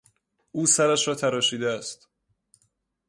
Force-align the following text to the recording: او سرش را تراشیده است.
او 0.51 0.65
سرش 0.65 1.07
را 1.07 1.15
تراشیده 1.15 1.69
است. 1.69 2.09